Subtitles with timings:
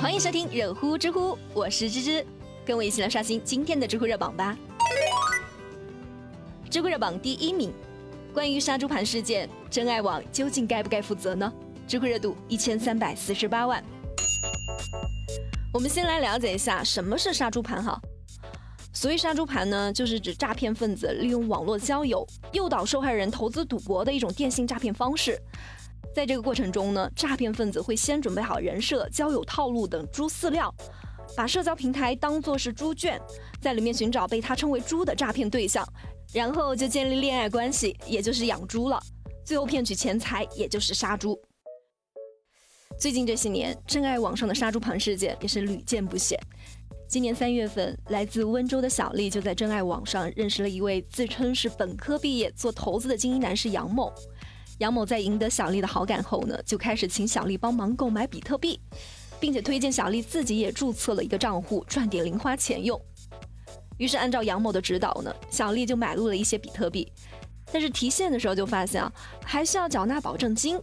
[0.00, 2.26] 欢迎收听热乎知乎，我是芝芝，
[2.64, 4.56] 跟我一起来刷新今天的知乎热榜吧。
[6.70, 7.70] 知乎热榜第一名，
[8.32, 11.52] 关于杀猪盘事件，真爱网究竟该不该负责呢？
[11.86, 13.84] 知乎热度一千三百四十八万。
[15.70, 18.00] 我们先来了解一下什么是杀猪盘哈。
[18.94, 25.38] 所谓杀猪盘呢，就是指诈骗分子利用网络交友诱导受害人投资赌博的一种电信诈骗方式。
[26.14, 30.74] 在这个过程中呢，诈骗分子会先准备好人设、交友套路等猪饲料，
[31.36, 33.20] 把社交平台当作是猪圈，
[33.60, 35.86] 在里面寻找被他称为猪的诈骗对象，
[36.32, 39.00] 然后就建立恋爱关系，也就是养猪了，
[39.44, 41.40] 最后骗取钱财，也就是杀猪。
[42.98, 46.38] 最近这些年，真爱网上的杀猪盘事件也是屡见不鲜。
[47.08, 54.12] 今年三月份，来自温州的小丽就在真爱网上认识了一位自称是本科毕业做投资的精英男士杨某。
[54.80, 58.80] 杨某在赢得小丽的好感后呢，就开始请小丽帮忙购买比特币，
[59.38, 62.98] 并且推荐小丽自己也注册了一个账户赚点零花钱用。
[63.98, 67.12] 于是按照杨某的指导呢，小丽就买入了一些比特币，
[67.70, 69.12] 但是提现的时候就发现啊，
[69.44, 70.80] 还需要缴纳保证金。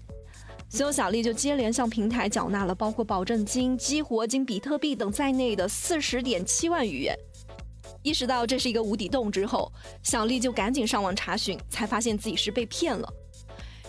[0.69, 7.17] 随后，小丽就接连向平台缴纳了包括保证金、激活金、比特币等在内的四十点七万余元。
[8.03, 9.71] 意识到这是一个无底洞之后，
[10.03, 13.11] 小丽就赶紧上网查询，才发现自己是被骗了。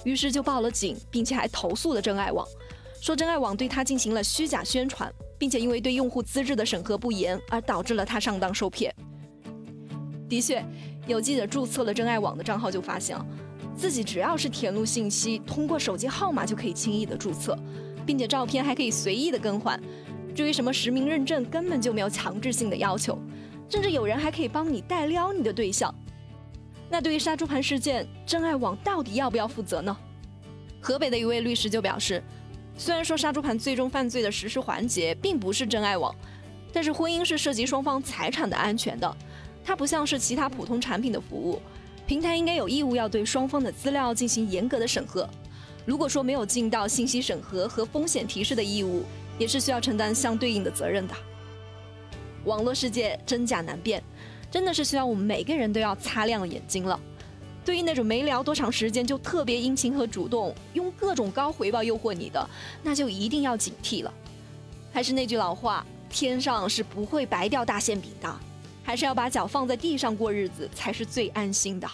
[0.05, 2.47] 于是就报了警，并且还投诉了真爱网，
[3.01, 8.95] 说真爱网对他进行了虚假宣传，并且因为对用户资质的审核不严，而导致了他上当受骗。
[10.29, 10.65] 的确，
[11.07, 13.17] 有记者注册了真爱网的账号，就发现。
[13.77, 17.57] 自己只要是填入信息，通过手机号码就可以轻易的注册，
[18.05, 19.81] 并且照片还可以随意的更换。
[20.35, 23.17] 至于什么实名认证，根本就没有强制性的要求，
[23.69, 25.95] 甚至有人还可以帮你代撩你的对象。
[26.91, 29.97] 那对于杀猪盘事件，真爱网到底要不要负责呢？
[30.81, 32.23] 河北的一位律师就表示，
[32.77, 36.15] 虽然说杀猪盘最终犯罪的实施环节并不是真爱网，
[36.73, 39.17] 但是婚姻是涉及双方财产的安全的，
[39.65, 41.61] 它不像是其他普通产品的服务。
[42.07, 45.29] 平台应该有义务要对双方的资料进行严格的审核。
[45.85, 49.05] 如果说没有尽到信息审核和风险提示的义务，
[49.39, 51.15] 也是需要承担相对应的责任的。
[52.45, 54.03] 网络世界真假难辨，
[54.51, 56.99] 真的是需要我们每个人都要擦亮眼睛了。
[57.65, 62.49] 对于那种没聊多长时间就特别殷勤和主动，用各种高回报诱惑你的，
[62.83, 64.13] 那就一定要警惕了。
[64.93, 68.41] 还是那句老话，天上是不会白掉大馅饼的。
[68.83, 71.87] 还是要把脚放在地上过日子才是最安心的。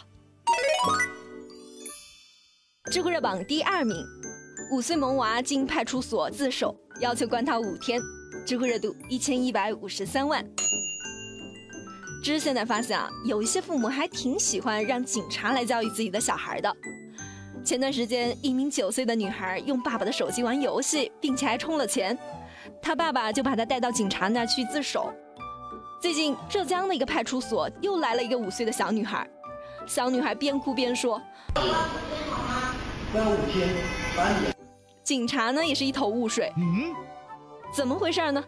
[2.92, 3.96] 知乎热榜第二名，
[4.70, 8.00] 五岁萌娃进派出所自首，要求关他五天，
[8.46, 10.46] 知乎热度一千一百五十三万。
[12.24, 16.74] 知现在发现啊，有一些父母还挺喜欢让警察来教育自己的小孩的。
[17.62, 22.18] 前段时间，一名九岁的女孩用爸爸的手机玩游戏，并且还充了钱，
[22.80, 25.12] 她爸爸就把她带到警察那去自首。
[26.00, 29.28] 最近，浙江的一个派出所又来了一个五岁的小女孩，
[29.86, 31.20] 小女孩边哭边说
[33.12, 33.68] ：“关五天，
[35.02, 36.90] 警察呢也是一头雾水，嗯，
[37.70, 38.42] 怎么回事呢？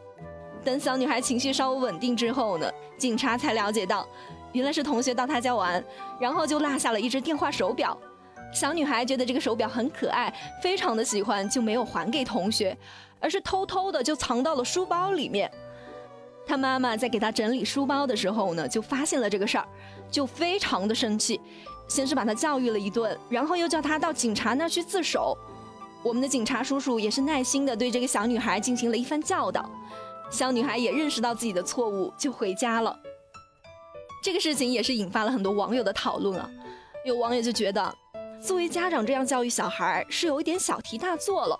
[0.67, 2.69] 等小女孩情绪稍微稳定之后呢，
[2.99, 4.05] 警察才了解到，
[4.51, 5.83] 原来是同学到她家玩，
[6.19, 7.97] 然后就落下了一只电话手表。
[8.53, 12.77] 小女孩觉得这个手表很可爱，非常的喜欢，就没有还给同学，
[13.21, 15.49] 而是偷偷的就藏到了书包里面。
[16.45, 19.69] 她妈妈在给她整理书包的时候呢，就发现了这个事儿，
[20.11, 21.41] 就非常的生气，
[21.87, 25.39] 先是把她教育了一顿，然后又叫她到警察那儿去自首。
[26.03, 29.69] 我们的警察叔叔也是耐心的对这个小女孩进行了一番教导，
[30.31, 32.99] 小女孩也认识到自己的错误，就回家了。
[34.23, 36.51] 这个事情也是引发了很多网友的讨论啊，
[37.05, 37.95] 有网友就觉得，
[38.43, 41.59] 作为家长这样教育小孩是有一点小题大做了，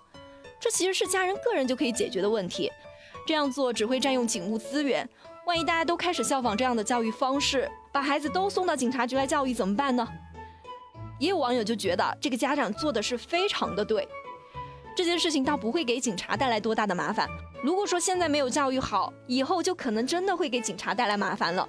[0.61, 2.71] 这其实是家人个人就可以解决的问题。
[3.27, 5.09] 这样做只会占用警务资源，
[5.47, 10.07] 万一大家都开始效仿这样的教育方式，把孩子都送到警察局来教育怎么办呢？
[11.19, 14.07] 也有网友就觉得这个家长做的是非常的对，
[14.97, 17.29] 这件事情倒不会给警察带来多大的麻烦。
[17.63, 21.69] 如果说现在没有教育好，以后就可能真的会给警察带来麻烦了。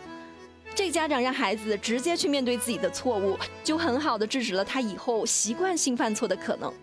[0.74, 6.74] 这家长让孩子直接去面对自己的错误，就很好的制止了他以后习惯性犯错的可能。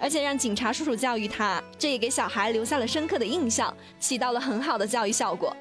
[0.00, 5.56] 而且让警察叔叔教育他，这也给小孩留下了深刻的印象，起到了很好的教育效果。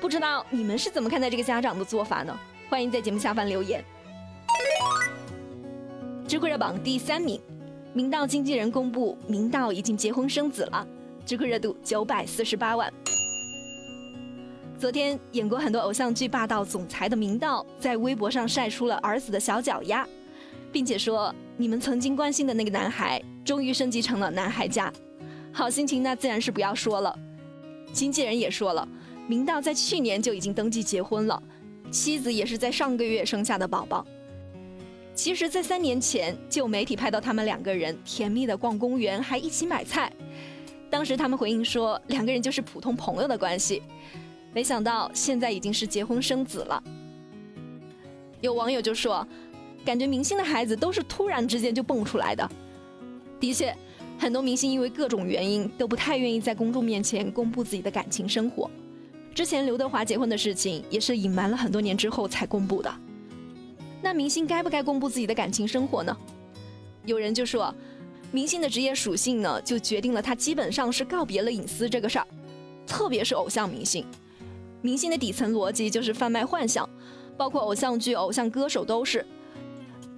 [0.00, 2.38] 不知道你们是怎么看待这个家长的做法呢？
[2.68, 3.84] 欢迎在节目下方留言。
[6.28, 7.40] 知乎热榜第三名，
[7.96, 10.86] 明道经纪人公布，明道已经结婚生子了，
[11.24, 12.92] 知乎热度九百四十八万。
[14.78, 20.06] 昨天演过很多偶像剧霸道总裁的明道，在微博上晒出了儿子的小脚丫，
[20.70, 24.92] 并且说：“你们曾经关心的那个男孩。”终于升级成了男孩家，
[25.50, 27.18] 好心情那自然是不要说了。
[27.94, 28.86] 经纪人也说了，
[29.26, 31.42] 明道在去年就已经登记结婚了，
[31.90, 34.06] 妻子也是在上个月生下的宝宝。
[35.26, 40.08] 其实，在三年前就有媒体拍到他们两个人甜蜜的逛公园，还一起买菜。
[40.88, 43.82] 当时他们回应说，两个人就是普通朋友的关系。
[44.54, 46.80] 没想到现在已经是结婚生子了。
[48.40, 49.26] 有网友就说，
[49.84, 52.48] 感觉明星的孩子都是突然之间就蹦出来的。
[53.40, 53.76] 的确，
[54.16, 58.70] 很多明星因为各种原因都不太愿意在公众面前公布自己的感情生活。
[59.34, 62.94] 之前刘德华结婚的事情也是隐瞒了很多年之后才公布的。
[64.02, 66.16] 那明星该不该公布自己的感情生活呢？
[67.04, 67.74] 有人就说。
[68.32, 72.26] 明星的职业属性呢，就决定了他基本上是告别了隐私这个事儿，
[72.84, 74.04] 特别是偶像明星。
[74.82, 76.86] 明星的底层逻辑就是贩卖幻想，
[77.36, 79.24] 包括偶像剧、偶像歌手都是。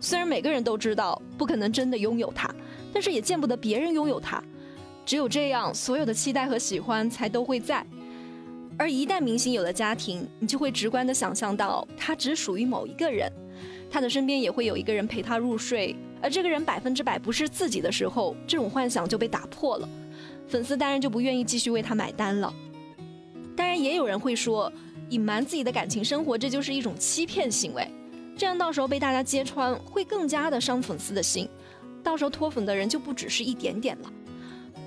[0.00, 2.52] 虽然每个人都知道不可能真的拥有他，
[2.94, 4.42] 但是也见不得别人拥有他。
[5.04, 7.86] 只有这样，所有的期待和喜欢才都会在。
[8.78, 13.30] 而一旦明星有了家庭，你就会直观的想象到他只属于某一个人，
[13.90, 15.96] 他的身边也会有一个人陪他入睡。
[16.22, 19.88] 而这个人百分之百不是自己的时候，这种幻想就被打破了，
[20.46, 22.54] 粉丝当然就不愿意继续为他买单了。
[23.56, 24.72] 当然，也有人会说，
[25.10, 27.84] 隐瞒自己的感情生活，这就是一种欺骗行为，
[28.36, 31.48] 这样到时候被大家揭穿，会更加的伤粉丝的心，
[32.02, 34.12] 到时候脱粉的人就不只是一点点了。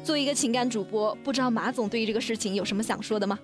[0.02, 3.38] 作为一个情感主播，不知道马总对于这个事情有什么想说的吗？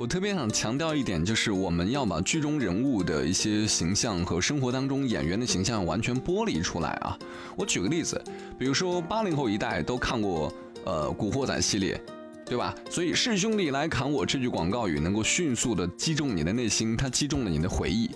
[0.00, 7.18] 我特别想强调一点，就是我们要把剧中人物的一些形象和生活当中演员的形象完全剥离出来啊！
[7.54, 8.18] 我举个例子，
[8.58, 10.50] 比如说八零后一代都看过
[10.86, 12.02] 呃《古惑仔》系列，
[12.46, 12.74] 对吧？
[12.88, 18.10] 所以是兄弟来砍我这句广告语能够迅速的击中你的内心，它击中了你的回忆。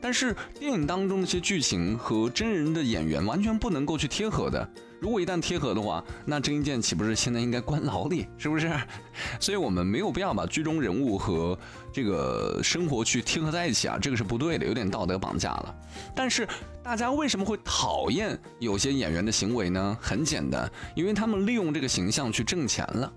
[0.00, 4.68] 但是电影当中那些剧情和真人的演员完全不能够去贴合的。
[5.00, 8.26] 如果一旦贴合的话，那郑伊健岂不是现在应该关牢里？
[8.36, 8.68] 是不是？
[9.38, 11.56] 所以我们没有必要把剧中人物和
[11.92, 15.74] 这个生活去贴合在一起啊，这个是不对的，有点道德绑架了。
[16.16, 16.48] 但是
[16.82, 19.96] 大家为什么会讨厌有些演员的行为呢？
[20.00, 23.12] 很简单，因为他们利用这个形象去挣钱了，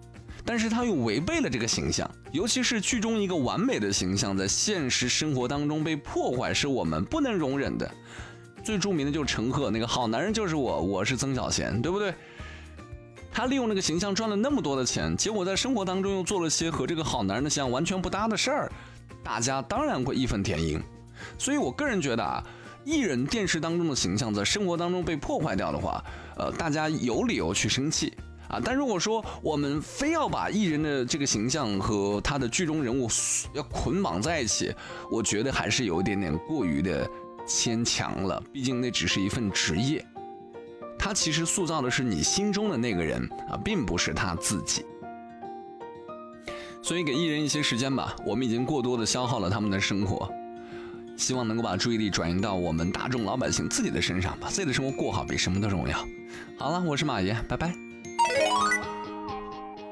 [0.45, 7.89] 但是他又违背了这个形象，尤其是剧中一个完美的形象，在现实生活当中被破坏，是我们不能容忍的。
[8.63, 12.13] 最著名的就是陈赫，那个好男人就是我，我是曾小贤，对不对？
[13.33, 18.71] 他利用那个形象赚了那么多的钱，结果在生活当中又做了些和这个好男人的形象完全不搭的事儿，
[19.23, 20.81] 大家当然会义愤填膺。
[21.37, 22.43] 所以我个人觉得啊，
[22.83, 26.03] 艺人电视当中的形象在生活当中被破坏掉的话，
[26.35, 28.13] 呃，大家有理由去生气
[28.51, 28.61] 啊。
[28.63, 33.07] 但如果说我们非要把艺人的这个形象和他的剧中人物
[33.53, 34.71] 要捆绑在一起，
[35.09, 37.09] 我觉得还是有一点点过于的。
[37.47, 40.05] 牵强了，毕竟那只是一份职业，
[40.97, 44.85] 他其实塑造的是你心中的那个人啊，并不是他自己。
[46.83, 50.31] 所以给艺人一些时间吧，我们已经过多的消耗了他们的生活，
[51.17, 55.97] 希望能够把注意力转移到我们大众老百姓自己的身上，把自己的生活过好比什么都重要。
[56.57, 57.80] 好了，我是马爷，拜拜。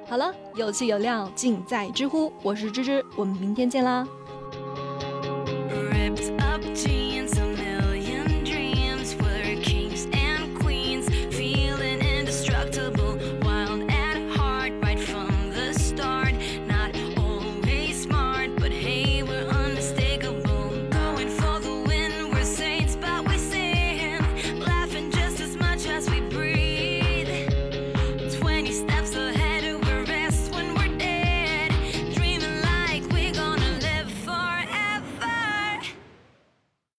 [0.10, 4.08] 好了，有趣有料尽在知乎，我是芝芝，我们明天见啦。